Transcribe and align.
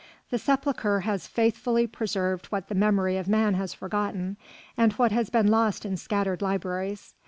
The 0.31 0.39
sepulchre 0.39 1.01
has 1.01 1.27
faithfully 1.27 1.85
preserved 1.85 2.47
what 2.47 2.69
the 2.69 2.73
memory 2.73 3.17
of 3.17 3.27
man 3.27 3.53
has 3.53 3.75
forgotten 3.75 4.35
and 4.75 4.93
what 4.93 5.11
has 5.11 5.29
been 5.29 5.45
lost 5.49 5.85
in 5.85 5.95
scattered 5.95 6.41
libraries. 6.41 7.13